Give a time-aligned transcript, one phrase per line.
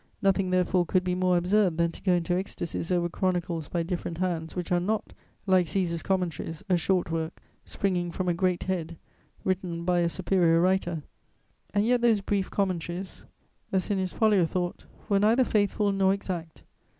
[0.19, 4.17] Nothing therefore could be more absurd than to go into ecstasies over chronicles by different
[4.17, 5.13] hands which are not,
[5.45, 8.97] like Cæsar's Commentaries, a short work, springing from a great head,
[9.43, 11.03] written by a superior writer;
[11.71, 13.25] and yet those brief commentaries,
[13.71, 16.63] Asinius Pollio thought, were neither faithful nor exact.